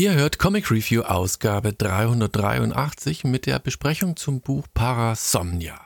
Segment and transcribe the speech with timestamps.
[0.00, 5.78] Ihr hört Comic Review Ausgabe 383 mit der Besprechung zum Buch Parasomnia.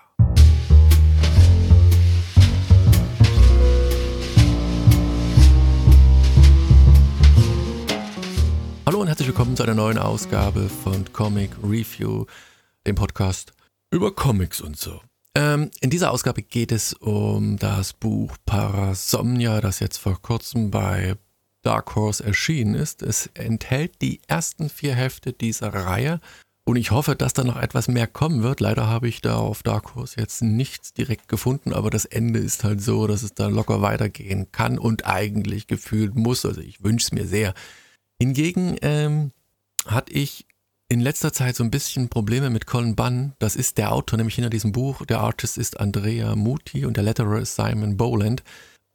[8.87, 12.27] Hallo und herzlich willkommen zu einer neuen Ausgabe von Comic Review,
[12.87, 13.53] dem Podcast
[13.91, 15.01] über Comics und so.
[15.35, 21.17] Ähm, in dieser Ausgabe geht es um das Buch Parasomnia, das jetzt vor kurzem bei
[21.65, 23.03] Dark Horse erschienen ist.
[23.03, 26.21] Es enthält die ersten vier Hefte dieser Reihe
[26.67, 28.61] und ich hoffe, dass da noch etwas mehr kommen wird.
[28.61, 32.65] Leider habe ich da auf Dark Horse jetzt nichts direkt gefunden, aber das Ende ist
[32.65, 36.47] halt so, dass es da locker weitergehen kann und eigentlich gefühlt muss.
[36.47, 37.53] Also ich wünsche es mir sehr.
[38.19, 39.33] Hingegen ähm,
[39.87, 40.47] hatte ich
[40.89, 43.35] in letzter Zeit so ein bisschen Probleme mit Colin Bunn.
[43.39, 45.05] Das ist der Autor, nämlich hinter diesem Buch.
[45.05, 48.43] Der Artist ist Andrea Muti und der Letterer ist Simon Boland.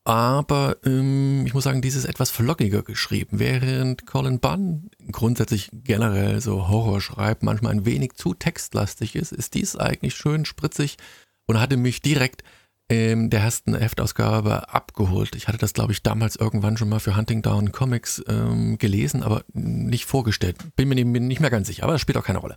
[0.10, 3.38] Aber ähm, ich muss sagen, dieses etwas flockiger geschrieben.
[3.38, 9.54] Während Colin Bunn grundsätzlich generell so Horror schreibt, manchmal ein wenig zu textlastig ist, ist
[9.54, 10.98] dies eigentlich schön spritzig
[11.46, 12.44] und hatte mich direkt
[12.88, 15.36] in der ersten Heftausgabe abgeholt.
[15.36, 19.22] Ich hatte das, glaube ich, damals irgendwann schon mal für Hunting Down Comics ähm, gelesen,
[19.22, 20.58] aber nicht vorgestellt.
[20.76, 22.56] Bin mir nicht mehr ganz sicher, aber das spielt auch keine Rolle.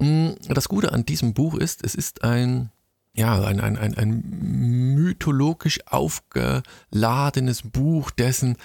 [0.00, 2.70] Mm, das Gute an diesem Buch ist, es ist ein
[3.14, 8.56] ja, ein, ein, ein, ein mythologisch aufgeladenes Buch, dessen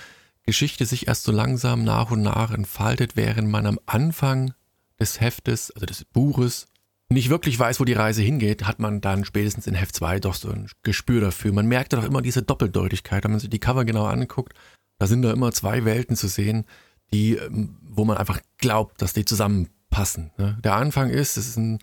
[0.44, 4.54] Geschichte sich erst so langsam nach und nach entfaltet, während man am Anfang
[5.00, 6.68] des Heftes, also des Buches,
[7.12, 10.36] nicht wirklich weiß, wo die Reise hingeht, hat man dann spätestens in Heft 2 doch
[10.36, 11.52] so ein Gespür dafür.
[11.52, 14.54] Man merkt doch immer diese Doppeldeutigkeit, wenn man sich die Cover genau anguckt,
[15.00, 16.66] da sind da immer zwei Welten zu sehen,
[17.12, 20.32] die, ähm, wo man einfach glaubt, dass die zusammenpassen.
[20.38, 20.58] Ne?
[20.64, 21.80] Der Anfang ist, es ist ein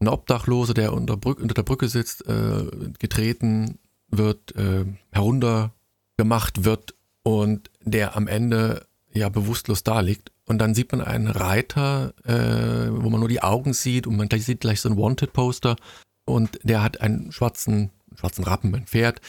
[0.00, 2.64] ein Obdachloser, der unter, Brück, unter der Brücke sitzt, äh,
[2.98, 10.32] getreten wird, äh, heruntergemacht wird und der am Ende ja bewusstlos da liegt.
[10.46, 14.28] Und dann sieht man einen Reiter, äh, wo man nur die Augen sieht und man
[14.28, 15.76] gleich sieht gleich so ein Wanted-Poster
[16.24, 19.20] und der hat einen schwarzen, schwarzen Rappen, ein Pferd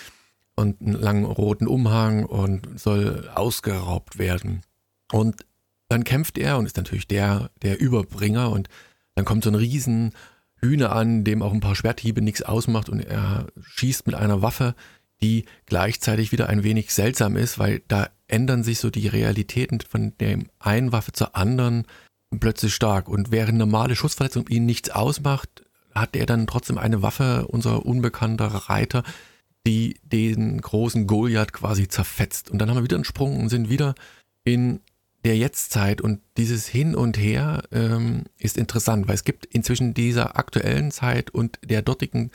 [0.56, 4.62] und einen langen roten Umhang und soll ausgeraubt werden.
[5.12, 5.46] Und
[5.90, 8.70] dann kämpft er und ist natürlich der, der Überbringer und
[9.16, 10.14] dann kommt so ein riesen
[10.62, 14.76] Hühner an, dem auch ein paar Schwerthiebe nichts ausmacht und er schießt mit einer Waffe,
[15.22, 20.14] die gleichzeitig wieder ein wenig seltsam ist, weil da ändern sich so die Realitäten von
[20.20, 21.86] der einen Waffe zur anderen
[22.40, 23.08] plötzlich stark.
[23.08, 25.64] Und während normale Schussverletzung ihn nichts ausmacht,
[25.94, 29.04] hat er dann trotzdem eine Waffe, unser unbekannter Reiter,
[29.68, 32.50] die den großen Goliath quasi zerfetzt.
[32.50, 33.96] Und dann haben wir wieder einen Sprung und sind wieder
[34.44, 34.80] in
[35.24, 40.38] der Jetztzeit und dieses Hin und Her ähm, ist interessant, weil es gibt inzwischen dieser
[40.38, 42.32] aktuellen Zeit und der dortigen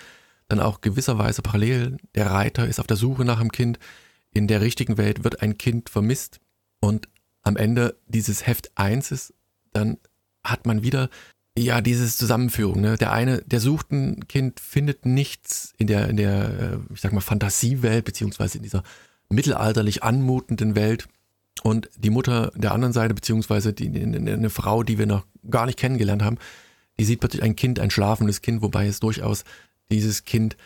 [0.48, 1.96] dann auch gewisserweise parallel.
[2.14, 3.78] Der Reiter ist auf der Suche nach einem Kind.
[4.32, 6.40] In der richtigen Welt wird ein Kind vermisst
[6.80, 7.08] und
[7.42, 9.34] am Ende dieses Heft 1 ist,
[9.72, 9.98] dann
[10.44, 11.10] hat man wieder
[11.58, 12.80] ja dieses Zusammenführung.
[12.80, 12.96] Ne?
[12.96, 17.12] Der eine, der sucht ein Kind, findet nichts in der, in der, äh, ich sag
[17.12, 18.82] mal, Fantasiewelt, beziehungsweise in dieser
[19.28, 21.08] mittelalterlich anmutenden Welt
[21.62, 25.78] und die Mutter der anderen Seite, beziehungsweise die, eine Frau, die wir noch gar nicht
[25.78, 26.38] kennengelernt haben,
[26.98, 29.44] die sieht plötzlich ein Kind, ein schlafendes Kind, wobei es durchaus
[29.90, 30.56] dieses Kind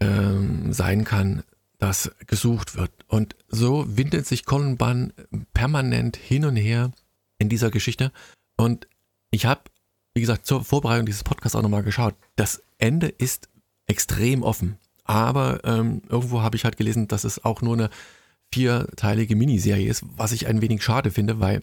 [0.00, 1.42] ähm, sein kann,
[1.78, 2.90] das gesucht wird.
[3.06, 5.12] Und so windet sich Colin Bunn
[5.54, 6.92] permanent hin und her
[7.38, 8.12] in dieser Geschichte.
[8.56, 8.88] Und
[9.30, 9.62] ich habe,
[10.14, 12.14] wie gesagt, zur Vorbereitung dieses Podcasts auch nochmal geschaut.
[12.36, 13.48] Das Ende ist
[13.86, 14.78] extrem offen.
[15.04, 17.90] Aber ähm, irgendwo habe ich halt gelesen, dass es auch nur eine
[18.52, 21.62] vierteilige Miniserie ist, was ich ein wenig schade finde, weil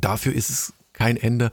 [0.00, 1.50] dafür ist es kein Ende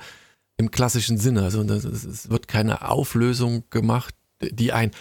[0.58, 1.44] im klassischen Sinne.
[1.44, 4.92] Also es wird keine Auflösung gemacht, die einen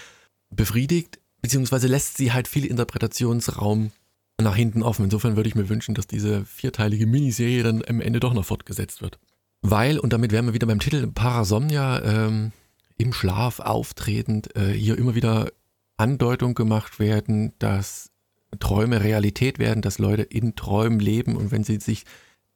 [0.50, 3.92] befriedigt, beziehungsweise lässt sie halt viel Interpretationsraum
[4.40, 5.04] nach hinten offen.
[5.04, 9.02] Insofern würde ich mir wünschen, dass diese vierteilige Miniserie dann am Ende doch noch fortgesetzt
[9.02, 9.18] wird.
[9.62, 12.52] Weil, und damit wären wir wieder beim Titel Parasomnia, ähm,
[12.96, 15.52] im Schlaf auftretend, äh, hier immer wieder
[15.96, 18.10] Andeutung gemacht werden, dass
[18.58, 22.04] Träume Realität werden, dass Leute in Träumen leben und wenn sie sich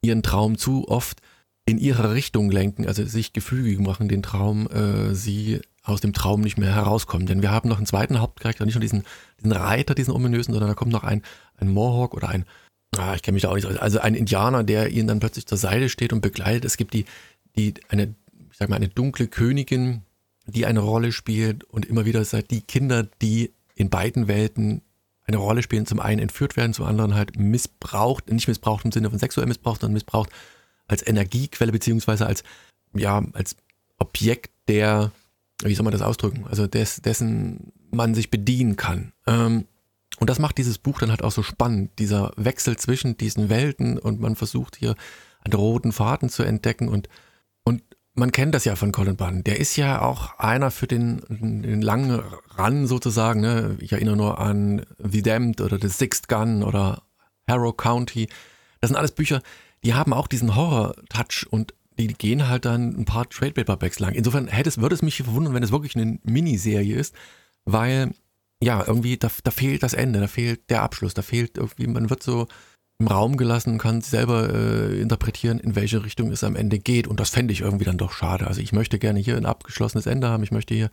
[0.03, 1.21] ihren Traum zu oft
[1.66, 6.41] in ihre Richtung lenken, also sich gefügig machen, den Traum, äh, sie aus dem Traum
[6.41, 7.27] nicht mehr herauskommen.
[7.27, 9.04] Denn wir haben noch einen zweiten Hauptcharakter, nicht nur diesen,
[9.39, 11.22] diesen Reiter, diesen ominösen, sondern da kommt noch ein,
[11.57, 12.45] ein Mohawk oder ein,
[12.97, 15.59] ah, ich kenne mich da auch nicht, also ein Indianer, der ihnen dann plötzlich zur
[15.59, 16.65] Seite steht und begleitet.
[16.65, 17.04] Es gibt die,
[17.57, 18.15] die, eine,
[18.51, 20.03] ich sag mal, eine dunkle Königin,
[20.47, 24.83] die eine Rolle spielt und immer wieder seit die Kinder, die in beiden Welten
[25.24, 25.86] eine Rolle spielen.
[25.86, 29.80] Zum einen entführt werden, zum anderen halt missbraucht, nicht missbraucht im Sinne von sexuell missbraucht,
[29.80, 30.30] sondern missbraucht
[30.86, 32.44] als Energiequelle beziehungsweise als,
[32.94, 33.56] ja, als
[33.98, 35.12] Objekt der,
[35.62, 39.12] wie soll man das ausdrücken, also des, dessen man sich bedienen kann.
[39.26, 39.66] Ähm,
[40.18, 43.98] und das macht dieses Buch dann halt auch so spannend, dieser Wechsel zwischen diesen Welten
[43.98, 44.94] und man versucht hier
[45.42, 47.09] einen roten Faden zu entdecken und,
[47.65, 47.82] und
[48.15, 49.45] man kennt das ja von Colin Bunn.
[49.45, 52.22] Der ist ja auch einer für den, den langen
[52.59, 53.41] Run sozusagen.
[53.41, 53.77] Ne?
[53.81, 57.03] Ich erinnere nur an The Damned oder The Sixth Gun oder
[57.49, 58.28] Harrow County.
[58.81, 59.43] Das sind alles Bücher,
[59.84, 64.15] die haben auch diesen Horror-Touch und die gehen halt dann ein paar Trade Paperbacks lang.
[64.15, 67.15] Insofern hätte es, würde es mich verwundern, wenn es wirklich eine Miniserie ist,
[67.65, 68.13] weil
[68.63, 72.09] ja, irgendwie, da, da fehlt das Ende, da fehlt der Abschluss, da fehlt irgendwie, man
[72.09, 72.49] wird so
[72.98, 77.08] im Raum gelassen und kann selber äh, interpretieren, in welche Richtung es am Ende geht.
[77.08, 78.46] Und das fände ich irgendwie dann doch schade.
[78.46, 80.91] Also ich möchte gerne hier ein abgeschlossenes Ende haben, ich möchte hier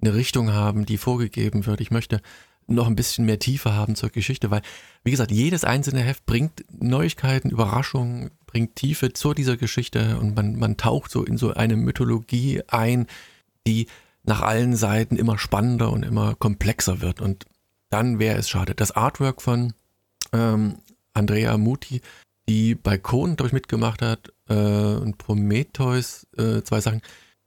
[0.00, 1.80] eine Richtung haben, die vorgegeben wird.
[1.80, 2.20] Ich möchte
[2.66, 4.62] noch ein bisschen mehr Tiefe haben zur Geschichte, weil,
[5.04, 10.56] wie gesagt, jedes einzelne Heft bringt Neuigkeiten, Überraschungen, bringt Tiefe zu dieser Geschichte und man,
[10.56, 13.06] man taucht so in so eine Mythologie ein,
[13.66, 13.86] die
[14.22, 17.20] nach allen Seiten immer spannender und immer komplexer wird.
[17.20, 17.44] Und
[17.90, 18.74] dann wäre es schade.
[18.74, 19.74] Das Artwork von
[20.32, 20.78] ähm,
[21.14, 22.00] Andrea Muti,
[22.48, 27.00] die bei Cohn, glaube ich, mitgemacht hat, äh, und Prometheus, äh, zwei Sachen,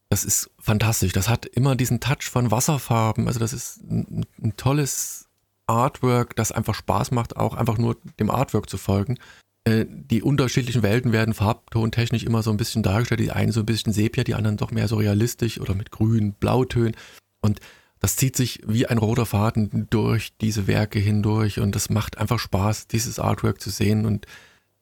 [0.10, 1.12] das ist fantastisch.
[1.12, 3.28] Das hat immer diesen Touch von Wasserfarben.
[3.28, 5.28] Also das ist ein, ein tolles
[5.68, 9.18] Artwork, das einfach Spaß macht, auch einfach nur dem Artwork zu folgen.
[9.66, 13.20] Äh, die unterschiedlichen Welten werden farbtontechnisch immer so ein bisschen dargestellt.
[13.20, 16.34] Die einen so ein bisschen Sepia, die anderen doch mehr so realistisch oder mit grün,
[16.34, 16.96] blautönen.
[17.42, 17.60] Und
[18.00, 22.40] das zieht sich wie ein roter Faden durch diese Werke hindurch und das macht einfach
[22.40, 24.26] Spaß, dieses Artwork zu sehen und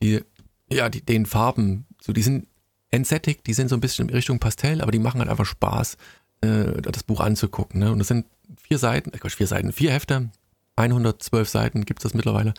[0.01, 0.21] die,
[0.69, 2.47] ja, die, den Farben, so die sind
[2.91, 5.97] entsättigt, die sind so ein bisschen in Richtung Pastell, aber die machen halt einfach Spaß,
[6.41, 7.79] äh, das Buch anzugucken.
[7.79, 7.91] Ne?
[7.91, 8.25] Und das sind
[8.61, 10.29] vier Seiten, äh, vier Seiten, vier Hefte,
[10.75, 12.53] 112 Seiten gibt es das mittlerweile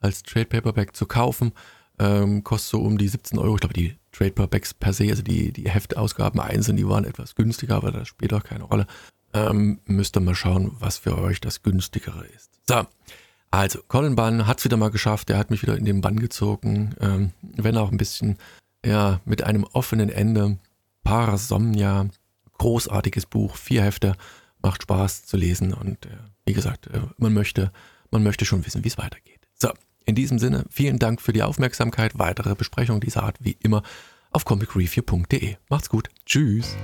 [0.00, 1.52] als Trade Paperback zu kaufen.
[1.98, 3.54] Ähm, kostet so um die 17 Euro.
[3.54, 7.34] Ich glaube, die Trade Paperbacks per se, also die, die Heftausgaben einzeln, die waren etwas
[7.34, 8.86] günstiger, aber das spielt auch keine Rolle.
[9.34, 12.50] Ähm, müsst ihr mal schauen, was für euch das günstigere ist.
[12.68, 12.86] So,
[13.50, 15.30] also Colin Bunn hat es wieder mal geschafft.
[15.30, 18.38] Er hat mich wieder in den Bann gezogen, ähm, wenn auch ein bisschen
[18.84, 20.58] ja, mit einem offenen Ende.
[21.04, 22.08] Parasomnia,
[22.58, 24.14] großartiges Buch, vier Hefte,
[24.62, 26.10] macht Spaß zu lesen und äh,
[26.46, 27.72] wie gesagt, äh, man möchte,
[28.10, 29.40] man möchte schon wissen, wie es weitergeht.
[29.54, 29.70] So,
[30.04, 32.18] in diesem Sinne, vielen Dank für die Aufmerksamkeit.
[32.18, 33.82] Weitere Besprechungen dieser Art wie immer
[34.30, 35.56] auf comicreview.de.
[35.68, 36.08] Macht's gut.
[36.24, 36.76] Tschüss.